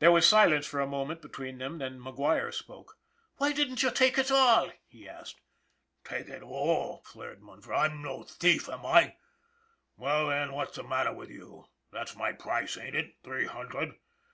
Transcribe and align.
There 0.00 0.10
was 0.10 0.26
silence 0.26 0.66
for 0.66 0.80
a 0.80 0.88
moment 0.88 1.22
between 1.22 1.58
them; 1.58 1.78
then 1.78 2.00
McGuire 2.00 2.52
spoke:" 2.52 2.98
Why 3.36 3.52
didn't 3.52 3.80
you 3.80 3.92
take 3.92 4.18
it 4.18 4.28
all?" 4.32 4.72
he 4.88 5.08
asked." 5.08 5.40
Take 6.04 6.28
it 6.28 6.42
all!" 6.42 7.02
flared 7.06 7.40
Munford." 7.42 7.72
I'm 7.76 8.02
no 8.02 8.24
thief, 8.24 8.68
am 8.68 8.84
I? 8.84 9.14
Well, 9.96 10.26
then, 10.30 10.52
what's 10.52 10.74
the 10.74 10.82
matter 10.82 11.12
with 11.12 11.30
you? 11.30 11.66
That's 11.92 12.16
my 12.16 12.32
price, 12.32 12.76
ain't 12.76 12.96
it? 12.96 13.14
Three 13.22 13.46
hundred. 13.46 13.94